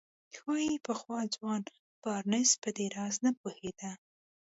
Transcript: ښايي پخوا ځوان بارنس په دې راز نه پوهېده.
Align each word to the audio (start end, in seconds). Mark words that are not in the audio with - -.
ښايي 0.35 0.75
پخوا 0.85 1.19
ځوان 1.35 1.61
بارنس 2.01 2.49
په 2.63 2.69
دې 2.77 2.85
راز 2.95 3.15
نه 3.25 3.31
پوهېده. 3.39 3.91